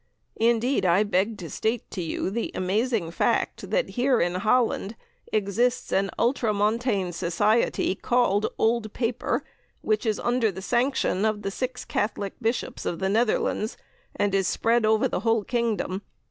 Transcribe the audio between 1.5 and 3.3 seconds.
state to you the amazing